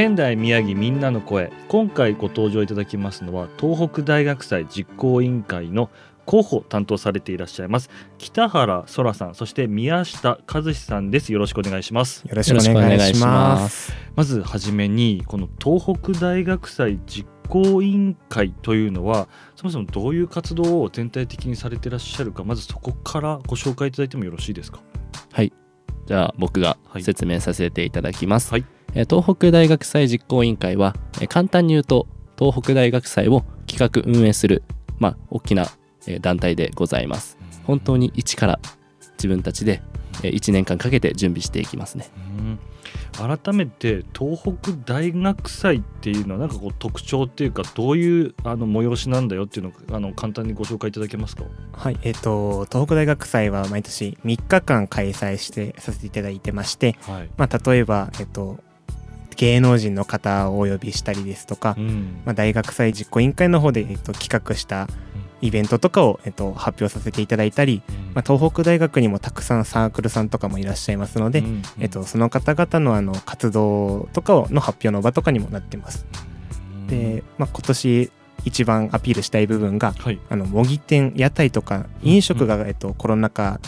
[0.00, 1.52] 仙台宮城みんなの声。
[1.68, 5.90] 今回ご登場いただきますのは東北大学祭実行委員会の
[6.26, 11.34] 広報担当されていらっしゃいます北原空さんそして宮下和志さんです。
[11.34, 12.26] よろしくお願いします。
[12.26, 13.92] よろしくお願いします。
[14.16, 24.80] まずはじめにこの東北大学祭実行委員会というのはそもそもどういう活動を全体的にされていらっしゃるかまずそこからご紹介いただいてもよろしいですか？
[25.30, 25.52] はい。
[26.06, 28.64] じゃあ僕が説明させていただきます、はい。
[28.64, 32.06] えー東北大学祭実行委員会は、えー簡単に言うと
[32.38, 34.62] 東北大学祭を企画運営する、
[34.98, 35.66] まあ、大きな、
[36.06, 37.36] えー団体でございます。
[37.64, 38.60] 本当に一から
[39.12, 39.82] 自分たちで、
[40.22, 42.08] え1年間かけて準備していきますね。
[42.38, 42.58] うん。
[43.38, 51.44] 改めて東北大学祭っていうのはなんかこう特徴っていうかどういうあの催しなんだよっていうのをあの簡単にご紹介いただけますか？
[51.72, 51.98] はい。
[52.02, 58.58] えっ、と東北大学祭は毎年3日間開催してさせていただいてましてはい、まあ例えばえっ、と
[59.40, 62.20] 芸能人の方をお呼びしたりですとか、うん。
[62.26, 64.86] まあ、大学祭実行委員会の方で、えっと、企画した
[65.40, 67.80] イベントとかを、えっと、発表させていただいたり、
[68.12, 71.62] まあ、東北大学にもたくさんサークルさんとかもいらっしゃいますので、うん。
[71.78, 76.04] えっと、その方々のあの活動とかをの発表の場とかにもなってます。
[76.88, 78.12] で、まあ、今年
[78.44, 80.20] 一番アピールしたい部分がはい。
[80.28, 83.58] あの模擬店屋台とか飲食が、えっと、コロナ禍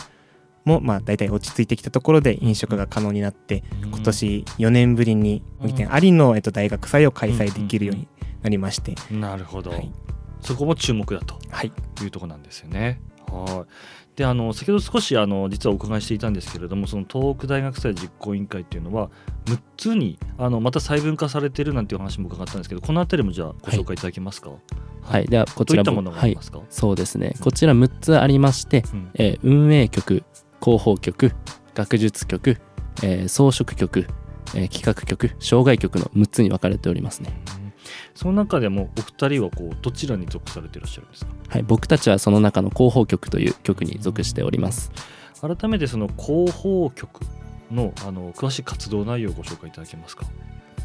[0.65, 8.07] もまあ大体落ち着いてきたところで飲食が可能になって今年4年ぶりに模擬店ありの、えっと、大学祭を開催できるように
[8.41, 9.91] なりまして、なるほど、はい。
[10.41, 13.01] そこも注目だとはい、いうところなんですよね。
[13.27, 14.03] はい。
[14.15, 19.09] であの先ほど少しあの実はお伺いしていたんですけれどもその東北大学祭実行委員会っていうのは
[19.45, 24.51] 6つにあのまた細分化されてるなんていう話も伺ったんですけどこの辺りもじゃあご紹介いただけますか、
[25.01, 27.33] はい、ではこちらどういったものがあはいりますか、そうですね。
[27.41, 29.11] こちら6つありまして、うん。
[29.15, 30.23] えー運営局
[30.63, 31.33] 広報局
[31.73, 32.57] 学術局、
[33.03, 34.07] えー装飾局、
[34.55, 37.31] えー企画局障害局の6つに分かれておりますね。
[37.57, 37.63] うん
[38.15, 41.31] その中でもお二人はこうどちらに属されていらっしゃるんですか？
[41.49, 44.91] はい、僕たちはその中の広報局という局に属しております。
[45.41, 47.21] 改めてその広報局
[47.71, 50.25] のあの詳しい活動内容をご紹介いただけますか、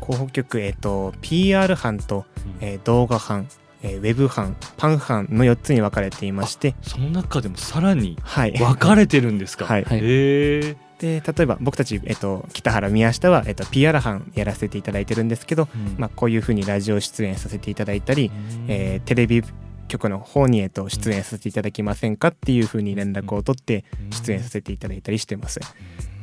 [0.01, 2.25] 広報局、えっと、PR 班と、
[2.61, 3.47] えー動画班、
[3.83, 8.53] えーウェブ班パン班の4つに分かれていましてその中でもさらにはい。
[8.53, 9.85] 分かれてるんですか、はい。
[9.85, 9.99] はい。
[9.99, 18.33] へえで例えば僕たち、えっと、北原宮下は、えっと、PR 班やらせていただいてるんですけど、まあ、こういうふうにラジオ出演させていただいたり、
[18.67, 19.43] えーテレビ
[19.87, 25.61] 局の方に、えっと、出演させていただけませんかっていうふうに連絡を取って出演させていただいたりしてます。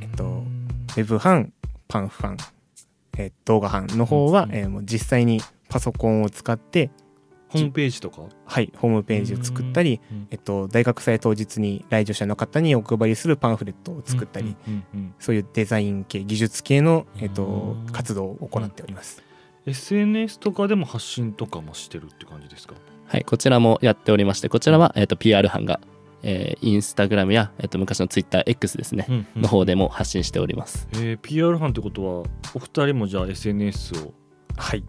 [0.02, 0.44] えっと
[0.98, 1.52] ウェブ班
[1.88, 2.38] パン班、
[3.18, 4.52] えー動画班の方は、うん。
[4.56, 6.92] えーもう実際にパソコンを使って、
[7.56, 19.24] ホームページとか、はい、ホームページを作ったり、うんえっと、大学祭当日に来場者の方にお配りするパンフレットを作ったり、うんうんうんそういうデザイン系技術系の、えっとうん、活動を行っております。
[19.66, 22.76] SNS とかでも発信とかもしてるって感じですか？
[23.08, 25.80] はい、こちらもやっておりまして、こちらは、えー、と PR 班が、
[26.22, 30.88] えーインスタグラムや、えー、と昔の TwitterX ですね、の方でも発信しております。
[30.94, 32.24] えー PR 班ってことは
[32.54, 34.14] お二人もじゃあ SNS を
[34.58, 34.84] はい。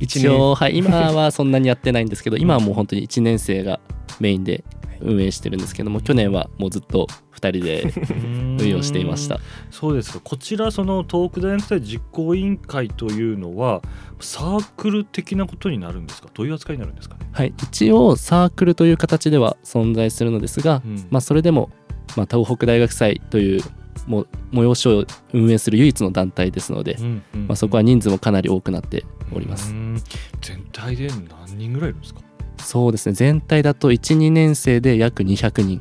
[0.00, 3.80] 一応、はい、今はそんなにやってないんですけど、今はもう本当に1年生が
[4.18, 4.64] メインで
[5.00, 9.40] 運営してるんですけども、去年はもうずっと2人で運 運用していました。
[9.70, 10.20] そうですか。
[10.22, 13.82] こちらその東北大学祭実行委員会というのは
[14.20, 16.28] サークル的なことになるんですか？
[16.34, 21.06] どういう扱いになるんですかね、はい、一応サークルという形では存在するのですが、うん。
[21.10, 21.70] まあ、それでも、
[22.16, 23.62] まあ、東北大学祭という
[24.06, 27.46] も催しを運営する唯一の団体ですので、うんうんうん。
[27.48, 29.70] まあ、そこは人数もかなり多くなっております。
[29.70, 29.74] う。
[29.74, 30.02] ん。
[30.40, 31.08] 全体で
[31.46, 32.20] 何人ぐらいいるんですか？
[32.58, 33.14] そうですね。
[33.14, 35.80] 全体だと12年生で約200人い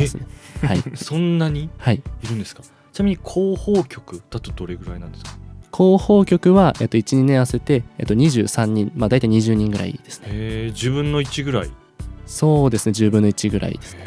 [0.00, 0.26] ますね。
[0.62, 1.70] はい、 そんなに？
[1.78, 2.62] はい、いるんですか？
[2.92, 5.30] ちなみに広報局だとどれぐらいなんですか？
[5.76, 10.28] 広報局は、えっと、12年合わせて、えっと、23人、まあ、大体20人ぐらいですね。
[10.30, 11.70] へえ自分の1ぐらい？
[12.26, 12.92] そうですね。
[12.92, 14.06] 10分の1ぐらいですね。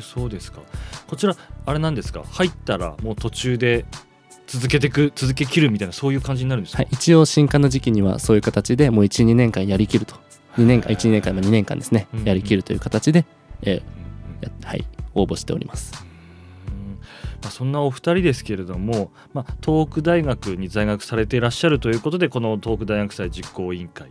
[0.00, 0.60] そうですか。
[1.06, 2.22] こちらあれなんですか？
[2.30, 3.84] 入ったらもう途中で
[4.46, 10.16] 続けてく続け切るみたいなそういう感じになるんですか、はい、一応新刊の時期にはそういう形でもう12年間やりきると。
[10.56, 12.06] 2年間12年間まあ2年間ですね。
[12.14, 13.24] うんやりきるという形で、
[13.62, 14.04] えー
[14.44, 15.92] やはい、応募しております。
[16.68, 17.50] うん。
[17.50, 24.10] そんなお二人ですけれども、まあ、東北大学に在学されていらっしゃるということでこの東北大学祭実行委員会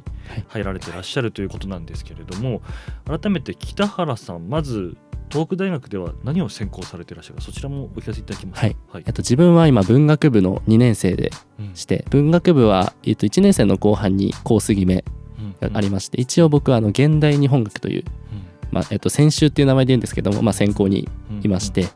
[0.50, 2.62] 入られていらっしゃるということなんですけれども、
[3.06, 4.98] 改めて北原さんまず
[5.34, 7.42] 東北大学では何を専攻されていらっしゃるか？
[7.42, 8.62] そちらもお聞かせいただけます。
[8.62, 9.04] か、はい。
[9.08, 11.76] えっと、自分は今文学部の2年生でうん。
[11.76, 15.04] して文学部は、えっと、1年生の後半にコース決め
[15.60, 18.04] がありまして一応僕はあの現代日本学という、
[18.72, 21.10] まあえっと、専修っていう名前で言うんですけども、まあ、専攻に
[21.42, 21.88] いまして、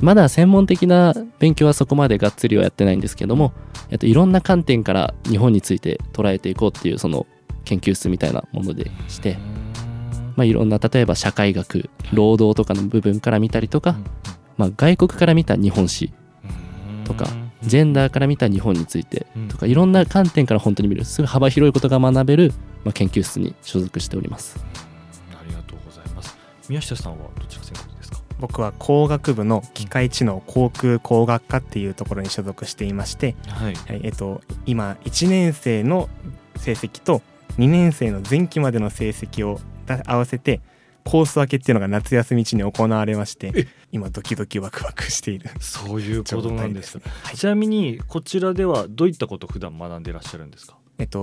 [0.00, 3.54] まだ専門的な勉強はそこまでがっつりはやってないんですけども、
[3.90, 7.26] えっと、いろんな観点から日本について捉えていこうっていうその
[7.64, 9.38] 研究室みたいなものでして、
[10.36, 13.96] まあ、いろんな例えば社会学労働とかの部分から見たりとか、
[14.56, 16.12] まあ、外国から見た日本史
[17.04, 17.26] とか
[17.62, 22.52] ジェンダーから見た日本についてとかいろんな観点から本当に見るすごい幅広いことが学べる、
[22.84, 24.58] まあ、研究室に所属しております。
[25.32, 26.36] ありがとうございます。
[26.68, 28.18] 宮下さんはどちら専攻ですか？
[28.38, 33.74] 僕は工学部の機械知能航空工学科っていうところに所属していまして、はい。
[33.74, 36.08] はいえっと、今1年生の
[36.56, 37.22] 成績と
[37.58, 39.60] 2年生の前期までの成績をだ
[40.06, 40.60] 合わせて
[41.04, 45.50] コース分けっていうのが夏休み中に行われまして今ドキドキワクワクしている。
[45.60, 46.98] そういうことなんです。
[46.98, 47.36] はい。
[47.36, 50.76] ちなみにこちらではどういったことを普段学んでいらっしゃるんですか？
[50.98, 51.20] えっと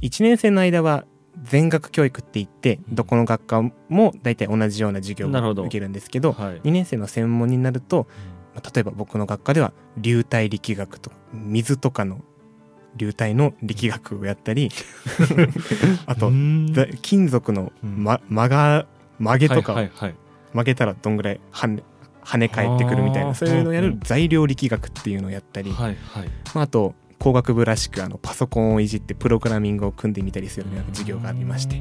[0.00, 1.04] 1年生の間は
[1.42, 6.60] 全学教育って言ってどこの学科も大体同じような授業を受けるんですけどはい。
[6.60, 8.06] 2年生の専門になると、
[8.54, 12.22] まあ例えば僕の学科では流体力学とか水とかの
[12.96, 14.70] 流体の力学をやったり
[16.06, 16.30] あと
[16.72, 18.86] ざ金属の、ま、曲が
[19.18, 20.14] 曲げとかをはいはいはい。
[20.52, 21.82] 曲げたらどんぐらい跳ね
[22.24, 23.98] 跳ね返ってくるみたいなそういうのをやる。
[24.04, 26.28] 材料力学っていうのをやったり、はいはい。
[26.54, 31.80] まあ、あと工学部らしくあのパソコンをいじってプログラミングを組んでみたりするような授業がありまして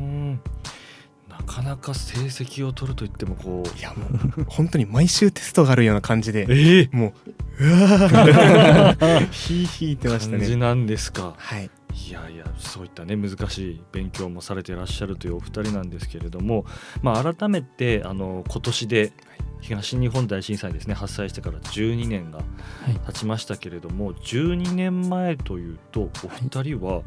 [1.42, 3.80] かなか成績を取るといってもこう。
[3.80, 4.06] いやも
[4.38, 6.96] う本当に毎週テストがあるような感じでええ。
[6.96, 7.14] も
[7.60, 9.32] ううわー。
[9.32, 10.38] ヒーヒーってましたね。
[10.40, 11.34] 感じなんですか。
[11.38, 11.70] はい、
[12.10, 16.66] いやいやそういったね難しい勉強もされていらっしゃるというお二人なんですけれども、
[17.02, 19.14] まあ、改めてあの今年で
[19.60, 22.44] 東日本大震災ですね発災してから12年がは
[22.90, 23.00] い。
[23.08, 26.12] 経ちましたけれども、12年前というとお
[26.42, 27.04] 二人は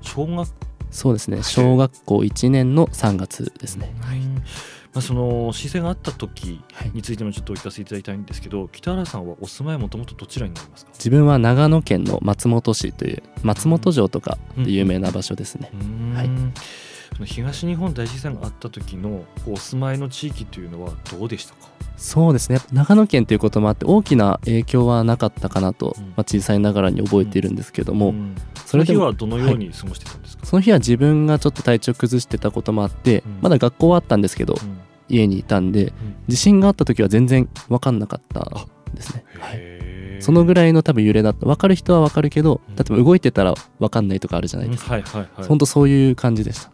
[0.00, 0.48] 小学
[0.92, 1.42] そうですね。
[1.42, 3.92] 小学校1年の3月ですね。
[4.00, 4.20] はい。
[4.20, 6.90] まあ、その震災があった時はい。
[6.92, 10.92] についてもちょっとお聞かせいただきたいんですけど北原さんはお住まいもともとどちらになりますか？
[10.92, 15.70] 自分は長野県の松本市という松本城とかで有名な場所ですね。
[16.14, 16.30] はい。
[17.14, 21.70] その東日本大震災があった時のお住まいの地域というのはどうでしたか？
[21.96, 22.58] そうですね。
[22.72, 26.04] 長野県ということもあって大きな影響はなかったかなと、うん。
[26.08, 28.12] まあ、小さいながらに覚えているんですけども、ん。
[28.14, 33.38] それでもその日はどのように過ごしてたんですか、その日は自分がちょっと体調崩してたこともあって、うん。
[33.42, 34.78] まだ学校はあったんですけどうん。
[35.08, 35.92] 家にいたんでうん。
[36.28, 39.24] 地震があった時は全然分かんなかったんですね。
[39.38, 40.22] はい。
[40.22, 41.46] そのぐらいの多分揺れだった。
[41.46, 42.76] 分かる人は分かるけどうん。
[42.76, 45.02] 例えば動いてたら分かんないとかあるじゃないですか、うん。
[45.02, 45.48] はいはいはい。
[45.48, 46.70] ほんとそういう感じでした。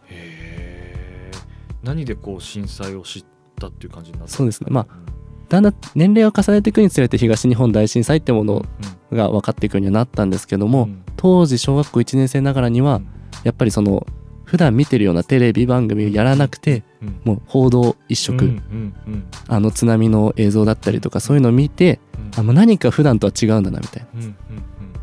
[1.83, 3.25] 何でこう震災を知っ
[3.59, 4.67] たっていう感じになったんそうですね。
[4.69, 5.18] まあうん
[5.49, 8.65] だんだん年齢を重ねていくにつれて東日本大震災ってもの
[9.11, 9.17] うん。
[9.17, 11.03] が分かっていくようにはなったんですけども、うん。
[11.17, 13.01] 当時小学校1年生ながらには
[13.43, 14.05] やっぱりその
[14.45, 17.21] 普段見てるようなテレビ番組をやらなくてうん。
[17.23, 19.27] もう報道一色、うんうんうん。
[19.47, 21.99] あの津波の映像だったりとかそういうのを見て
[22.35, 22.39] うん。
[22.39, 24.09] あもう何か普段とは違うんだなみたいな。
[24.13, 24.35] うんうん。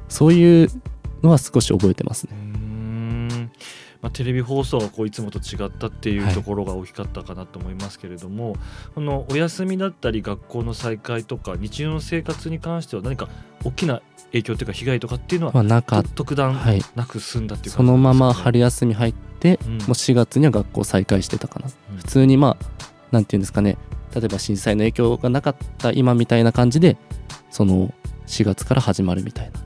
[0.09, 0.69] そういう
[1.23, 2.33] のは少し覚えてますね。
[4.03, 6.35] まあ、テレビ放送がこういつもと違ったっていうはい。
[6.35, 8.57] ところが大きかったかなと思いますけれども、
[8.95, 13.29] このお休みだったり学校の再開とか日常の生活に関しては何か
[13.65, 16.83] 大きな影響というか被害とかっていうのはまあ、なか特段はい。
[16.95, 19.73] なく済んだっていうそのまま春春休み入って、うん。
[19.73, 21.69] もう4月には学校再開してたかな。
[21.97, 22.67] 普通にまあ
[23.11, 23.79] なんていうんですかね。
[24.15, 26.97] 例えば震災の影響がなかった今みたいな感じで
[27.51, 27.93] その
[28.27, 29.61] 4月から始まるみたいな。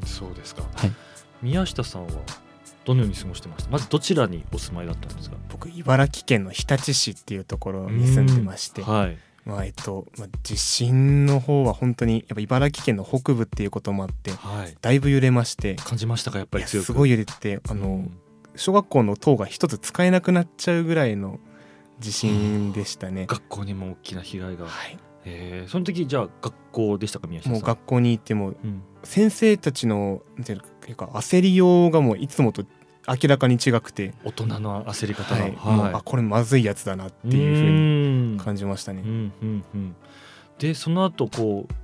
[0.00, 0.06] うん。
[0.06, 0.92] そうですか、はい。
[1.42, 2.12] 宮下さんは
[2.84, 5.36] どのように過ごしてましたまずどちらにお住まいだったんですか？
[5.48, 9.18] 僕茨城県の日立市っていうところに住んでまして、はい。
[9.44, 14.76] まあえっとまあ、地震の方は本当にやっぱ茨城県の北部っていうこともあってはい。
[14.80, 16.38] だいぶ揺れまして感じましたか？
[16.38, 16.86] やっぱり強く。
[16.86, 18.18] すごい揺れててあの、うん。
[18.56, 21.40] 小学校の塔が一つ使えなくなっちゃうぐらいの
[22.00, 23.26] 地震でしたね。
[23.26, 25.70] 学校にも大きな被害が、はい、えー。
[25.70, 27.52] その時じゃあ学校でしたか宮下さん？
[27.54, 28.82] もう学校に行ってもうん。
[29.02, 30.56] 先生たちのなんてい
[30.92, 32.64] うか焦りようがもういつもと
[33.06, 35.52] 明らかに違くて、大人の焦り方が、はい。
[35.52, 39.02] もうあこれまずいやつだなっていうふうにに感じましたね。
[39.04, 39.32] うん。
[39.42, 39.96] うんうん、
[40.58, 41.74] でその後こう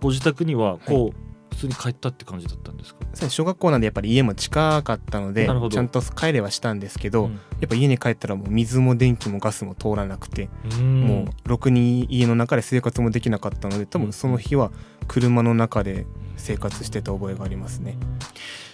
[0.00, 1.31] ご自宅にはこう、普
[1.62, 3.30] 通に帰ったって感じだったんですか？
[3.30, 11.00] 小学校なんでやっぱり家も近かったのでちゃんと帰れはしたんですけど、うんやっぱ家に帰ったらもう水も電気もガスも通らなくて、うん。
[11.02, 14.72] もうろくに家の中で生活もできなかったので多分その日は
[15.06, 16.04] 車の中で
[16.36, 17.96] 生活してた覚えがありますね。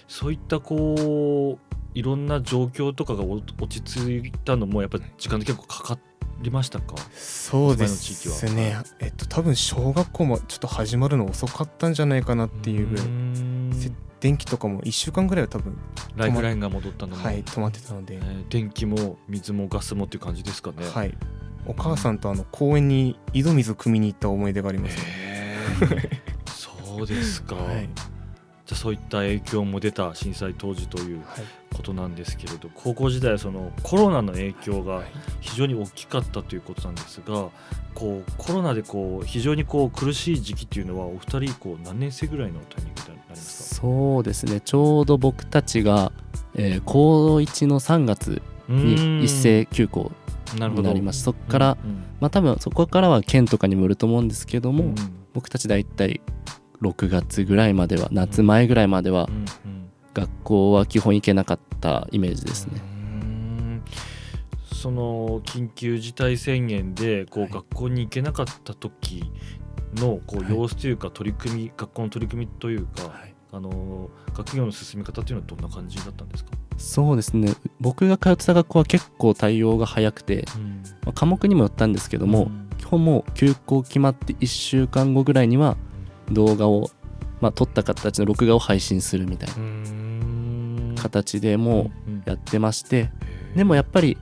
[0.06, 5.98] そういったこういろんな状況とかがお落ち着いたのもやっぱり時間で結構かか
[6.42, 6.94] りましたか？
[7.14, 8.52] そうですは。
[8.52, 13.06] ねえっと多分小学校もちょっと始まるの遅かったんじゃないかなっていうぐらい。
[14.20, 15.78] 電気とかも1週間ぐらいは多分
[16.16, 18.16] ライフラインが戻ったのも、はい止まってたので。
[18.16, 20.88] え、ー電気も水もガスもっていう感じですかね。
[20.88, 21.16] はい。
[21.66, 24.96] お母さんとあの公園に井戸水汲みに行った思い出があります。
[24.96, 25.02] ね。
[25.06, 26.08] へー。
[26.46, 27.88] そうですか、 はい。
[28.66, 31.18] じゃあそういった影響も出た震災当時という。
[31.18, 31.44] はい
[31.74, 35.04] ことなんですけれど高校時代はそのコロナの影響がはい。
[35.40, 37.48] 非常に大きかったということなんですが
[37.94, 44.60] こうコロナでこう非常にこう苦しい時期っていうのはお二人こう何年生ぐらいのタイミングになりますそうですね。
[44.60, 46.12] ちょうど僕たちが、
[46.54, 50.12] えー高1の3月かに一斉休校
[50.54, 54.94] になりましたそこから、うんまあ多分そこからは県とかにもよると思うんですけども、うん。
[55.34, 56.20] 僕たち大体
[56.82, 59.77] 6月ぐらいまでは夏前ぐらいまではうんうん
[60.18, 62.80] 学校は基本行けなかったイメージですね。
[64.72, 69.24] その緊急事態宣言でこうはい学校に行けなかった時
[69.96, 73.12] のこうはい様子というか取り組み、学校の取り組みというか、
[73.50, 77.54] あの学業の進め方というのはどんな感じだったんですか、そうですね。
[77.80, 80.44] 僕が通ってた学校は結構対応が早くて、
[81.04, 85.76] まあ科目にもよったんですけども、基本もう休校決まって1週間後ぐらいには
[86.30, 86.90] 動画を、
[87.40, 89.54] まあ、撮った形の録画を配信するみたいな。
[89.54, 89.60] うー
[89.94, 89.97] ん
[90.98, 91.90] 形でも
[92.26, 93.10] うやってまして
[93.56, 94.18] でもやっぱり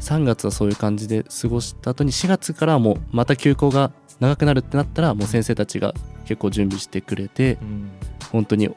[0.00, 7.90] 3月はそういう感じで過ごした後に4月からはもうまた休校が長くなるってなったらもう先生たちが結構準備してくれてうん。
[8.32, 8.70] 本当に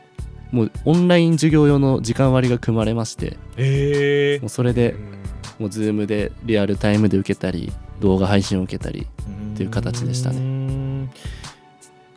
[0.51, 4.95] もうオンライン授業用の時間割が組まれましてえもうそれで
[5.59, 7.71] もう Zoom でリアルタイムで受けたり
[8.01, 9.07] 動画配信を受けたり
[9.53, 10.39] っていう形でしたね。
[10.39, 11.09] ね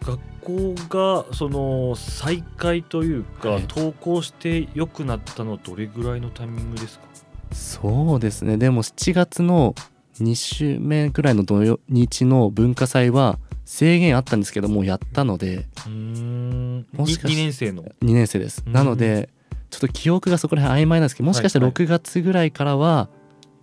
[0.08, 3.66] 学校がその再開というか、はい。
[3.68, 7.04] 登校して良くなったのはどれぐらいのタイミングですか？
[7.52, 8.56] そうですね。
[8.56, 9.74] でも7月の
[10.20, 18.62] 2週目ぐらいの土日の文化祭は制限あったんですけどもうやったのでもしかし2年生の？2年生です。
[18.66, 18.72] うん。
[18.72, 19.28] なので
[19.70, 21.74] ちょっと記憶がそこら辺曖昧なんですけどもしかしたらはい。
[21.74, 23.10] はい6月ぐらいからは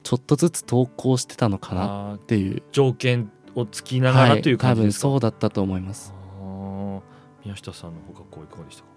[0.03, 2.61] ちょっとずつ投稿してたのかなっていう。
[2.71, 6.13] 条件をつきながらという感じですか、多分そうだったと思います
[7.45, 8.87] 宮下さんのご学校いかがでしたか？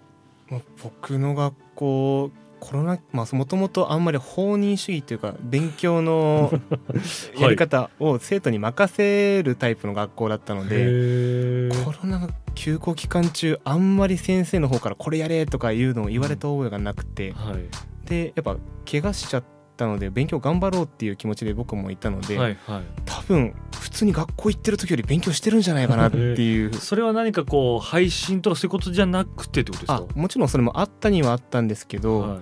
[0.49, 6.51] まあ僕の学校コロナまあもともとあんまり放任主義というか勉強の
[7.39, 17.63] やり方を生徒に任せるタイプの学校だったので、へコロナの休校期間中あんまり先生の方からこれやれとかいうのを言われた覚えがなくて、はい。
[18.05, 18.57] でやっぱ
[18.89, 19.43] 怪我しちゃっ
[19.79, 22.83] たので勉強頑張ろうっていう気持ちで僕もいたので、はいはい。
[23.05, 26.73] 多分普通に学校行ってる時より勉強してるんじゃないかなっていう。
[26.77, 30.03] それは何かこう配信とかそういうことじゃなくてってことですか？
[30.15, 32.39] あもちろんそれもあったにはあったんですけど、はい。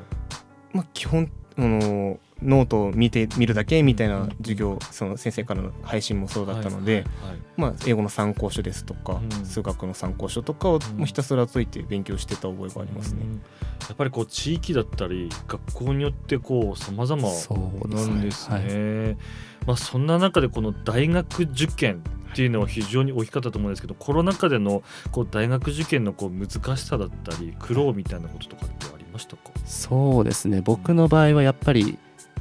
[0.73, 9.45] まあ、基本あのノートを見て見るだけみたいな授業その先生からの配信もそうだったので、はいはいまあ、英語の参考書ですとか、うん。
[9.45, 13.21] 数学の参考書とかをひたすら解いて勉強してた覚えがありますね。
[13.23, 13.33] うん。
[13.33, 13.39] や
[13.93, 18.13] っぱりこう地域だったり学校によってこう様々そうですね。
[18.13, 19.17] なんですはいね。
[19.65, 30.61] まあそんな中でこの大学受験っていうのは非常に大きかったと思うんですけどコロナ禍でのこう大学受験のこう難しさだったり苦労みたいなこととかってありましたか、そうですね。
[30.61, 31.97] 僕の場合はやっぱり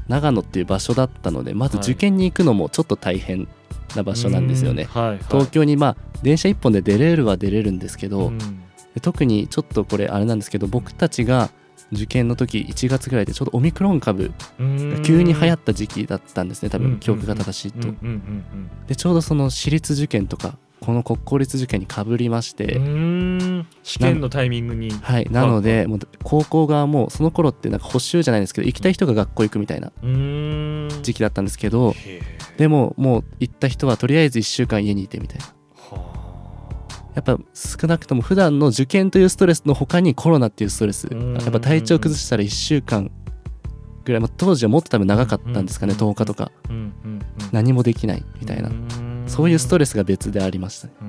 [0.09, 3.49] 長野っていう場所だったのでまずはい受験に行くのもちょっと大変
[3.95, 5.01] な場所なんですよね、うん。
[5.01, 8.33] はいはい、東京にまあ電車1本で出れるは出れるんですけど、
[9.03, 11.51] 特にちょっとこれあれなんですけど僕たちが
[11.93, 16.85] 受験の時1月ぐらいでちょうどオミクロン株が急に流行った時期だったんですね多うん。
[16.85, 17.89] 分記憶が正しいと。
[18.89, 22.75] でちょうどその私立受験とかこの国公立受験にかぶりまして、
[23.83, 24.93] 試験のタイミングに。
[24.93, 25.27] はい。
[25.33, 29.91] なのでもう高校側もその頃ってなんか補習じゃないですけど行きたい人が学校行くみたいな
[31.03, 31.93] 時期だったんですけど
[32.57, 35.47] でももう行った人はとりあえず1週間家にいてみたいな。
[35.75, 41.09] はやっぱ少なくとも普段の受験というストレスの他にコロナっていうストレス。
[41.11, 41.35] うん。
[41.35, 43.11] やっぱ体調崩したら1週間
[44.05, 46.53] ぐらい、まあ、当時はもっと多分長かったんですかねうん10日とか。
[47.51, 48.71] 何もできないみたいな
[49.27, 50.93] そういうストレスが別でありましたね。
[51.01, 51.09] ど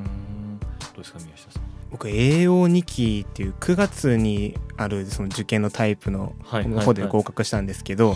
[0.95, 1.63] うですか宮下さん？
[1.89, 8.15] 僕栄養2期っていう9月にあるその受験のタイプのはい方で合格したんですけど、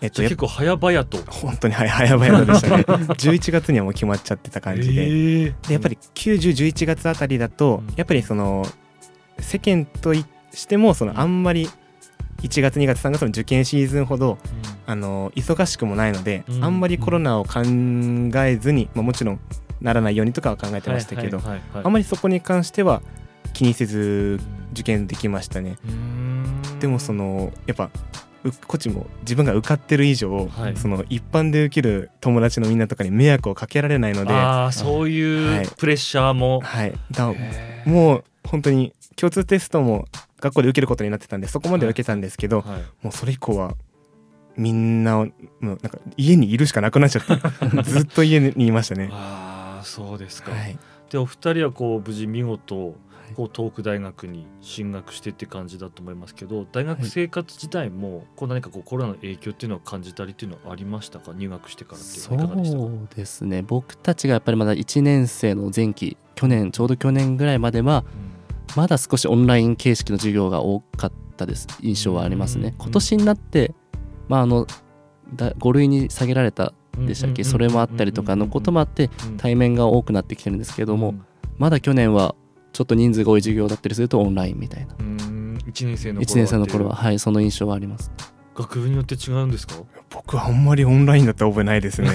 [0.00, 1.18] 結構早々と。
[1.30, 2.84] 本当に早 早々でしたね。
[2.84, 5.02] 11月にはもう決まっちゃってた感じで。
[5.02, 5.54] えー。
[5.68, 7.94] でやっぱり9011月あたりだと、うん。
[7.96, 8.66] やっぱりその
[9.38, 10.24] 世間とし
[10.66, 11.68] てもそのあんまり
[12.42, 14.38] 1月2月3月の受験シーズンほど
[14.86, 16.64] あの忙しくもないので、うん。
[16.64, 19.40] あんまりコロナを考えずに、まあ、もちろん
[19.80, 21.84] ならないようにとかは考えてましたけど、はいはいはいはい。
[21.84, 23.02] あんまりそこに関しては
[23.52, 24.40] 気にせず
[24.72, 25.76] 受験できましたね。
[26.80, 27.90] でもそのやっぱ
[28.44, 30.76] うこっちも自分が受かってる以上、はい。
[30.76, 37.90] その一般で受ける友達のみんなとかに迷惑をかけられないので、はああそういうプレッシャーも、い、だへー。
[37.90, 40.06] もう本当に共通テストも
[40.40, 42.82] 学校で受けることになってたんでそこまでは受けたんですけど、はい。
[43.02, 43.74] もうそれ以降は
[44.56, 45.30] みんなもう
[45.60, 49.08] なんか家にいるしかなくなっちゃって ずっと家にいましたね。
[49.12, 50.78] ああそうですか、はい、
[51.10, 52.94] でお二人はこう無事見事
[53.36, 61.32] こう東北大学に進学してって感じだと思いますけど大学生活自体もこう何かこうコロナの影響っていうのを感じたりっていうのはありましたか？
[61.32, 62.82] 入学してからっていうのはいかがでしたか？
[62.82, 63.62] そうですね。
[63.62, 68.04] 僕たちがやっぱりまだ1年生の前期去年ちょうど去年ぐらいまでは
[68.76, 71.68] まだ少しオンライン形式の授業が多かったです。
[71.82, 72.64] 印象はありますうん。
[72.64, 73.72] ね今年になって
[74.30, 74.66] まああの
[75.34, 77.44] だ5類に下げられたでしたっけ？
[77.44, 79.36] それもあったりとかのこともあってうん。
[79.36, 81.22] 対面が多くなってきてるんですけどもうん。
[81.58, 82.34] まだ去年は
[82.72, 84.94] ちょっと人数が多い授業だったりするとオンラインみたいな。
[84.98, 85.58] うん。
[85.66, 86.94] 1年生の頃1年生の頃は。
[86.94, 88.10] はいその印象はあります。
[88.54, 89.74] 学部によって違うんですか？
[90.10, 92.10] 僕はあんまりオンラインだった覚えないですね。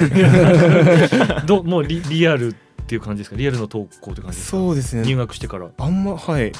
[1.46, 2.56] どもうリリアルっ
[2.88, 3.36] ていう感じですか？
[3.36, 4.58] リアルの登校って感じですか？
[4.58, 5.16] そうです入ね。
[5.16, 5.70] 学してから。
[5.78, 6.48] あんまはい。
[6.48, 6.54] うん。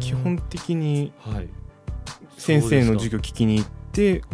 [0.00, 1.48] 基本的にはい。
[2.36, 3.78] 先生の授業業聞きに行って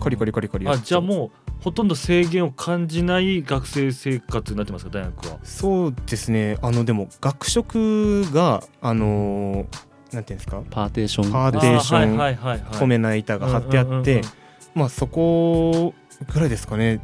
[0.00, 5.38] カリカリカリカリやあってじゃあもうほとんど制限を感じない学生生活になってますか大学は。
[5.42, 6.58] そうですね。
[6.62, 9.66] あのでも学食があのー
[10.14, 10.62] なんていうんですか？
[10.70, 12.78] パーテーションパーテーションあはいはいはいはい。
[12.78, 14.20] 米な板が貼ってあって、
[14.74, 15.94] まあそこ
[16.32, 17.00] ぐらいですかね？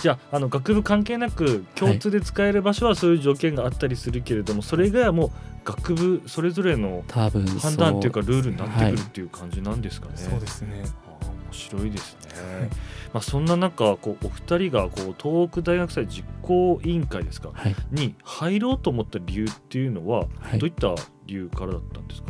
[0.00, 5.30] じゃああの学部関係なく共通で使える場所はそういう条件があったりするけれども、それ以外はもう
[5.64, 10.12] 学部それぞれの判断っていうかルールになってくはいるっていう感じなんですかね？
[10.16, 10.84] そうですね。
[11.20, 12.28] 面白いですね。
[12.60, 12.68] はい。
[13.12, 17.50] まあそんな中こうお二人がこう東北大学祭実行委員会ですか？
[17.52, 17.74] はい。
[17.90, 20.58] に入ろうと思った理由っていうのははい。
[20.58, 20.94] どういった
[21.26, 22.28] 理由からだったんですか？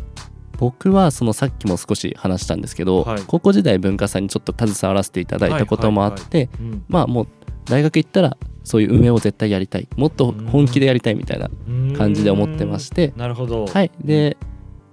[0.58, 3.22] 僕はそのさっきも少し話したんですけど、はい。
[3.26, 6.84] 高校時代文化祭にちょっと携わらせていただいたこともあって、うん。
[6.88, 7.28] まあもう
[7.64, 9.88] 大学行ったらそういう運営を絶対やりたい。
[9.96, 11.48] もっと本気でやりたいみたいな
[11.96, 13.12] 感じで思ってまして。
[13.16, 13.66] なるほど。
[13.66, 13.90] はい。
[14.02, 14.36] で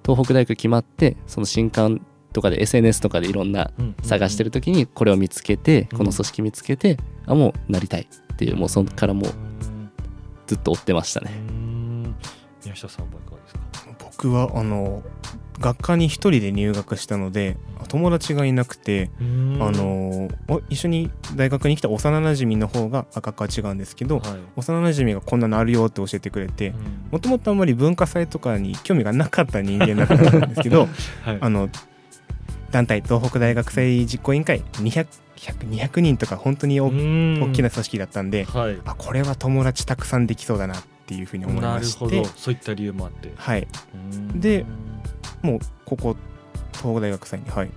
[0.06, 2.00] 東北大学決まってその新刊
[2.32, 5.98] とかで SNS とかでいろんなうん探してる時にこれを見つけてうん。
[5.98, 8.02] この組織見つけてあもうなりたい
[8.34, 9.90] っていうもうそこからもううん
[10.46, 12.16] ずっと追ってましたうねん。
[12.64, 13.62] 宮下さんはいかがですか？
[14.00, 15.02] 僕はあの
[15.60, 19.24] 学科に一人で入学したので友達がいなくて、あ
[19.72, 24.40] のお一緒に大学に来た幼なじみの方があ学科は違うんですけど、はい。
[24.56, 26.76] 幼なじみがこんなのあるよって教えてくれてうん。
[27.12, 30.16] もともとあんまり文化祭とかに興味がなかった人間だった
[30.46, 30.88] んですけど
[31.24, 31.38] はい。
[31.40, 31.70] あの
[32.72, 36.90] 団体東北大学祭実行委員会200 200人とか本当に大
[37.52, 38.78] きな組織だったんで、はい。
[38.86, 42.26] あこれは友達たくさんできそうだなっていうふうに思いなるほましてど。
[42.26, 43.32] そういった理由もあって。
[43.36, 43.68] はい。
[43.94, 44.40] うん。
[44.40, 44.66] で
[45.42, 46.16] もうここ
[46.74, 47.72] 東北大学祭に、はい、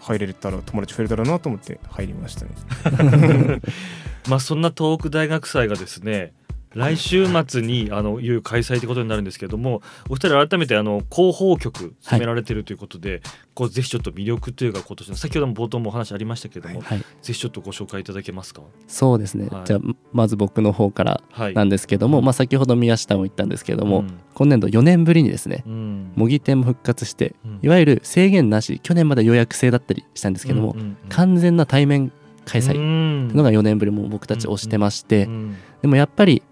[0.00, 3.60] 入れたら友達増えるだろうなと思って入りましたね。
[4.28, 6.32] まあそんな東北大学祭がですね
[6.76, 13.22] 来週末にあのいう開催ということになるんですけどもお二人改めてあの広報局進められているということで、
[13.54, 16.98] こうぜひちょっと魅力というか今年の先ほども冒頭もお話ありましたけども、はい。
[17.22, 18.62] ぜひちょっとご紹介いただけますか？
[18.86, 19.64] そうですね、はい。
[19.64, 19.80] じゃあ
[20.12, 21.54] まず僕の方からはい。
[21.54, 24.18] なんですけども、まあ、先ほど宮下も言ったんですけども、うん。
[24.34, 26.12] 今年度4年ぶりにですねうん。
[26.14, 27.58] 模擬店も復活してうん。
[27.62, 32.12] いわゆる制限なし去年まで予約制だったりしたんですけども、うんうんうん完全な対面
[32.44, 35.56] 開催ってうんいうのが4年ぶりも僕たち推してまして、うん。
[35.82, 36.42] でもやっぱり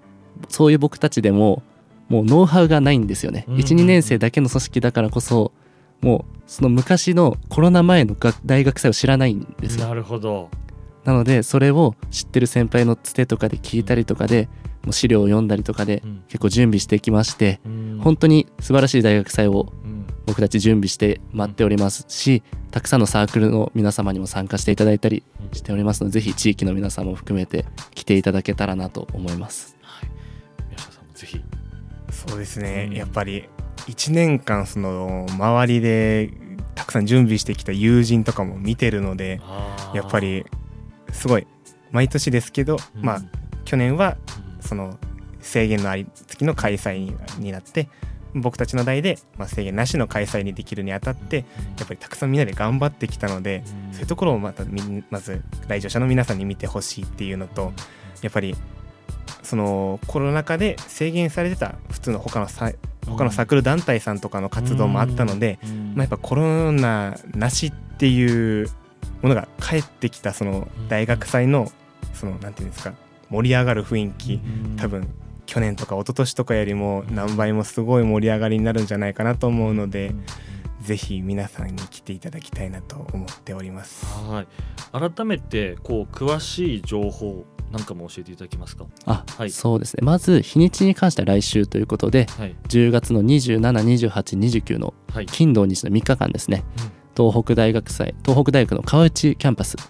[0.48, 1.62] そういう僕たちでも
[2.08, 3.66] もうノウハウがないんですよね、うんうんうん。
[3.66, 5.52] 12年生だけの組織だからこそ
[6.00, 9.88] もうその昔のコロナ前の学大学祭を知らないんですよ。
[9.88, 10.50] なるほど。
[11.04, 14.48] なのでそれを知ってる先輩のつてとかで聞いたりとかで
[14.84, 16.24] もう資料を読んだりとかでうん。
[16.28, 18.00] 結構準備してきましてうん。
[18.02, 19.94] 本当に素晴らしい大学祭をうん。
[20.26, 29.73] 僕たち準備して待っておりますしたくさんのサークルの皆様にも参加していただいたりしておりますのでぜひ地域の皆さんも含めて来ていただけたらなと思います
[32.26, 32.96] そうですね、うん。
[32.96, 33.48] やっぱり
[33.86, 36.30] 1年間その周りで
[36.74, 39.40] たくさん準備してきた友人とかも見てるので
[39.94, 40.44] やっぱり
[41.12, 41.46] すごい
[41.92, 43.22] 毎年ですけど、まあ
[43.64, 44.16] 去年は
[44.60, 44.98] その
[45.40, 47.88] 制限のあり付きの開催にになって
[48.34, 51.44] 僕たちの代で、まあ、制限なしの開催にできるにあたって
[51.78, 54.64] やっぱりたくさんみんなで頑張ってきたので、そういうところをまた
[55.10, 57.72] まず来場者の皆さんに見てほしいっていうのと
[58.22, 58.56] やっぱり
[59.44, 62.72] そのコロナ禍で制限されてた普通の他のさ
[63.06, 65.58] 他のサークル団体さんとかの活動もあったので、
[65.94, 68.68] まあ、やっぱコロナなしっていう
[69.22, 71.70] ものが帰ってきたその大学祭の
[72.12, 72.94] そのなんていうんですか
[73.30, 74.40] 盛り上がる雰囲気
[74.76, 75.08] 多分
[75.46, 80.14] 去年とか一昨年とかよりも何倍もすごい盛り上がりになるんじゃないかなと思うので。
[80.84, 84.04] ぜひ皆さんに来ていただきたいなと思っております。
[84.28, 84.46] はい。
[84.92, 88.84] 改めてこう詳しい情報なんかも教えていただけますか？
[89.06, 90.00] あ、はい、そうですね。
[90.04, 94.92] まず日にちに関しては来週ということで、はい、10月の27、28、29の
[95.32, 96.64] 金土日の3日間ですね。
[96.78, 99.82] うん、東北大学祭、東北大学の川内キャンパスで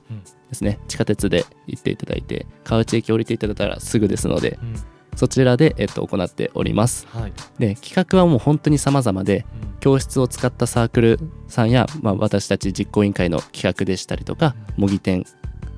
[0.53, 0.79] すね。
[0.87, 4.59] 地下鉄で行っていただいて、川内駅降りていただいたらすぐですので。
[4.63, 4.77] うん
[5.17, 7.07] そちらで、えっと、行っております。
[7.09, 15.25] はい、で企画はもう本当に様々で、うん、教室を使ったサークルさんや、まあ、私たち実行委員会の企画でしたりとか、模擬店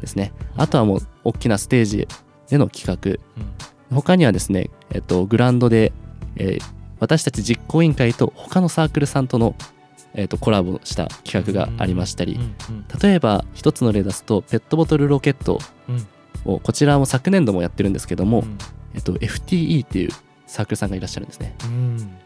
[0.00, 0.32] ですね。
[0.56, 2.08] あとはもう大きなステージ
[2.48, 5.92] での企画、うん、他にはですね、えっと、グランドで、
[6.36, 6.62] えー、
[7.00, 9.54] 私たち実行委員会と他のサークルさんとの
[10.18, 12.40] えー、とコラボした企画がありましたり、
[13.02, 15.58] 例えば一つの例出すとペットボトルロケット
[16.46, 18.44] をこちらも昨年度もやってるんですけども、
[18.94, 20.10] えっと、FTE っていう
[20.46, 21.54] サークルさんがいらっしゃるんですね。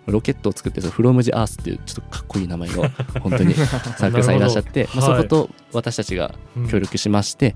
[0.07, 2.89] ロケットを作ってフロムジアースっていうちょっとかっこいい名前の
[3.21, 6.35] 本当にサークルさんいらっしゃって、まあ、そこと私たちが
[6.71, 7.55] 協力しまして、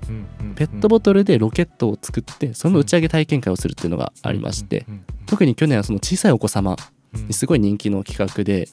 [0.57, 4.87] ペットボトルでロケットを作ってその打ち上げ体験会をするっていうのがありまして、
[5.27, 6.77] 特に去年はその小さいお子様
[7.13, 8.69] にすごい人気の企画で,、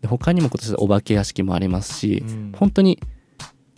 [0.00, 3.00] で他にも今年はお化け屋敷もありますし、本当に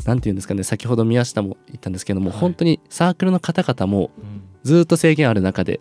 [0.05, 4.11] 何て言うんですかね先ほど宮下も言ったんですけども、本当にサークルの方々も
[4.63, 5.81] ずっと制限ある中で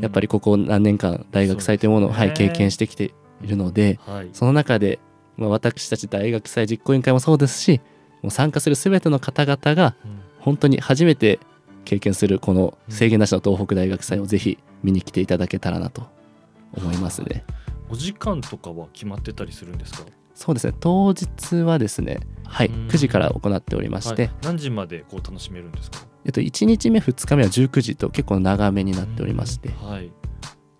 [0.00, 3.98] やっぱりここ何年間大学祭というものを、はい、経験してきているので、
[4.32, 4.98] その中で、
[5.36, 7.80] まあ、私たち大学祭実行委員会もそうですし
[8.22, 9.96] もう参加する全ての方々が
[10.38, 11.40] 本当に初めて
[11.84, 16.06] 経験するこの制限なしの東北大学祭をぜひ見に来ていただけたらなと
[16.74, 17.44] 思いますね。
[17.90, 20.04] お時間とかは決まってたりするんですか？
[20.34, 20.74] そうですね。
[20.80, 25.98] 当日はですねはい9時から行っておりまして、はい、何時までこう楽しめるんですか？
[26.24, 30.10] えっと、1日目2日目は19時と結構長めになっておりまして、はい、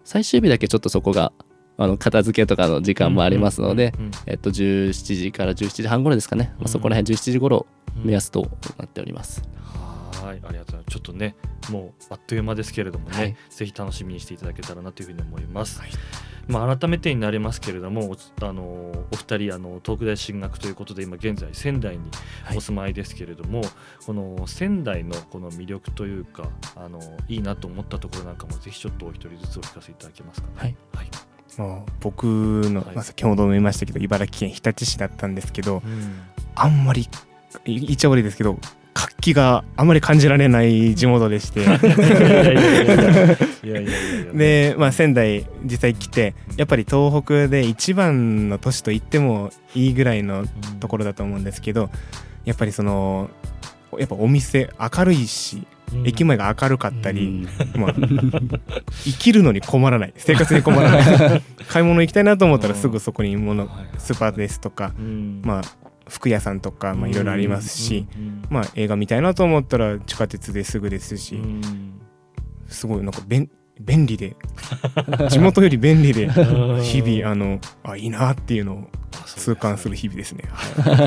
[0.02, 1.32] 最終日だけちょっとそこが
[1.76, 3.92] あの片付けとかの時間もありますので、
[4.26, 9.42] えっと、17時から17時半頃ですかね、まあ、そこら辺17時頃目安となっております。
[10.24, 10.40] はい。
[10.42, 10.92] ありがとうございます。
[10.92, 11.36] ちょっとね
[11.70, 15.80] もうあっという間ですけれどもね、はい、ぜひ楽しみにしていただけたらなというふうに思います。
[15.80, 15.90] はい。
[16.46, 22.10] まあ、改めてになりますけれどもあのお二人あの東北大進学ということで今現在仙台に
[22.54, 23.70] お住まいですけれども、はい、
[24.04, 31.06] この仙台のこの魅力というかあのいいなと思ったところなんかもぜひちょっとお一人ずつお聞かせいただけますか、ね、はい、はい。
[31.56, 36.20] もう僕の、まあ、先ほども言いましたけど茨城県日立市だったんですけど、うん、
[36.56, 37.08] あんまり
[37.64, 38.58] 言っちゃ悪いですけど
[39.04, 41.64] 活気があまり感じられない地元でして。
[44.34, 50.46] で、まあ、仙台実際来てやっぱり東北で一番の都市と言ってもいいぐらいの
[50.80, 51.90] ところだと思うんですけど
[52.44, 53.30] やっぱりその
[53.98, 55.66] やっぱお店明るいし
[56.04, 57.94] 駅前が明るかったり、まあ、
[59.04, 60.14] 生きるのに困らない。
[60.16, 61.42] 生活に困らない。
[61.68, 64.92] 買い物行きたいなと思ったらすぐそこにものスーパーですとか、
[65.42, 65.62] まあ
[66.08, 68.06] 服屋さんとかいろいろありますし、
[68.50, 71.40] まあ、映画見たいなと思ったら地下鉄ですぐですし、
[72.68, 74.36] すごいなんか便便利で
[75.30, 76.28] 地元より便利で
[76.82, 78.88] 日々あのあいいなっていうのを
[79.26, 80.44] 痛感する日々ですね。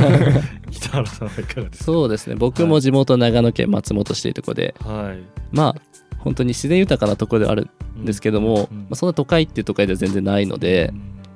[0.72, 1.84] 北原さんはいかがですか？
[1.86, 2.36] そうですね。
[2.36, 5.82] 僕も地元長野県松本市というところで、はい、まあ
[6.20, 10.92] 本当に自然豊かなところではあるんですけども、まあ、そんな都会っていう都会では全然ないので、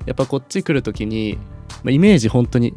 [0.05, 1.37] やっぱこっち来る時に、
[1.83, 2.73] まあ、イメージ本当に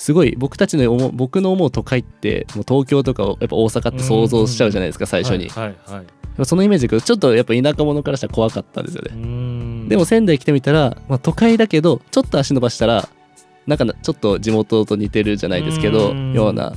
[0.00, 6.02] すごい僕たちの思う僕の思う都会ってもう東京とかやっぱ大阪って想像しちゃうじゃないですか最初に、はいは
[6.38, 9.88] い、そのイメージだけどちょっとやっぱ田舎者からしたら怖かったんですよね。
[9.90, 13.10] でも仙台来てみたら、まあ、都会だけどちょっと足伸ばしたら
[13.66, 16.72] なんかちょっと地元と似てるじゃないですけどような、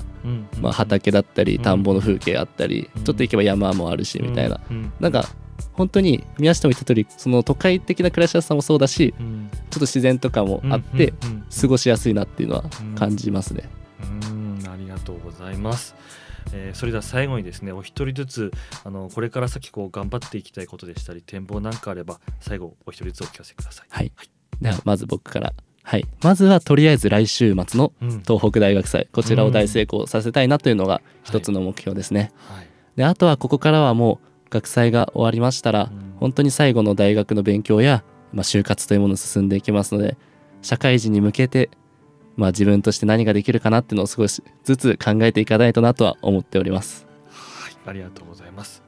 [0.59, 4.59] まあ、畑だったり田んぼの風景あったりちょっと行けば山もあるしみたいな。
[4.99, 5.29] なんか
[5.73, 11.13] 本当に宮下も言った通りその都会的な暮らしやすさもそうだし、うん、ちょっと自然とかもあって、
[11.61, 12.63] 過ごしやすいなっていうのは
[12.95, 13.69] 感じますね。
[14.27, 15.95] うんありがとうございます。
[16.51, 18.51] えー、それでは最後にですねお一人ずつ
[18.83, 23.87] あのこれから先こう頑張っていきたいことでしたり展望なんかあれば最後お一人ずつお聞かせください。
[23.89, 24.29] はい、はい、
[24.61, 25.53] ではまず僕から。
[25.85, 27.91] はい、まずはとりあえず来週末の
[28.25, 32.31] 東北大学祭、うん、こちらを大成功させたいなというのが一つの目標ですね。
[32.47, 40.17] はい、であとはここからはもう学祭が終わりましたら、本当に最後の大学の勉強や、まあ、就活というものを進んでいきますので
[40.61, 41.69] 社会人に向けて、
[42.35, 47.05] まあ、自分として何ができるかなっていうのを少しずつ考えていかないとなとは思っております。
[47.29, 48.81] はい、ありがとうございます。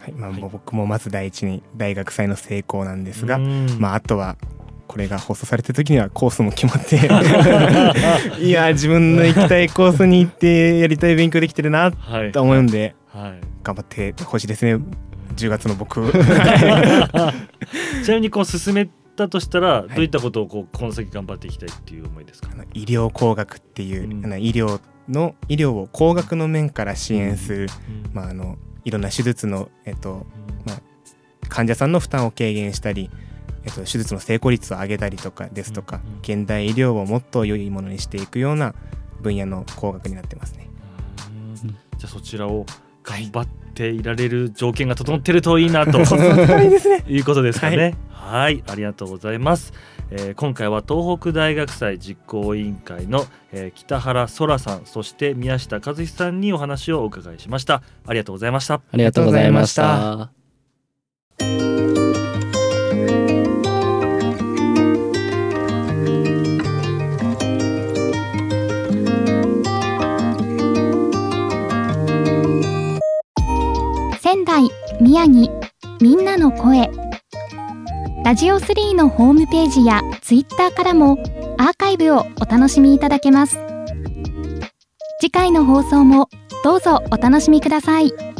[0.00, 0.08] は。
[0.08, 0.12] い。
[0.12, 3.66] まあ、はい僕もまず第一に大学祭の成功なんですが、うん。
[3.78, 4.36] まあ、あとは
[4.86, 6.96] これが放送された時にはコースも決まって
[8.44, 12.32] いや自分の行きたいコースに行ってやりたい勉強できてるなはい。
[12.32, 12.94] と思うんではい
[13.62, 14.76] 頑張ってほしいですね。
[15.36, 16.10] 10月の僕。
[16.12, 16.16] ち
[18.08, 22.50] なみにこう進めたとしたら、どういったことをこうこの先頑張っていきたいっていう思いですか？
[22.74, 24.24] 医療工学っていう、うん。
[24.24, 28.10] あの医療の医療を工学の面から支援する、うん。
[28.12, 30.26] まあ、あのいろんな手術の、えっと、
[31.48, 33.10] 患者さんの負担を軽減したり、
[33.64, 36.12] えっと、手術の成功率を上げたりとかですとか、うん。
[36.14, 36.18] うん。
[36.42, 38.74] 現代医療をもっと良いものにしていくような
[39.22, 40.68] 分野の工学になってますね。
[41.28, 42.66] うんじゃあそちらを
[43.04, 47.04] 頑張っていられる条件が整ってるといいなといいですね。
[47.08, 47.94] いうことですかね。
[48.10, 49.72] はい、ありがとうございます。
[50.10, 57.82] えー今回は東北大学祭実行委員会の、えー北原空さん、そして宮下和志さんにお話をお伺いしました。
[58.06, 58.74] ありがとうございました。
[58.74, 60.30] ありがとうございました。
[75.04, 75.52] 宮城
[76.00, 76.90] みんなの声。
[78.24, 81.18] ラジオ3のホームページやツイッターからも
[81.58, 83.58] アーカイブをお楽しみいただけます。
[85.20, 86.30] 次回の放送も
[86.64, 88.33] どうぞお楽しみください。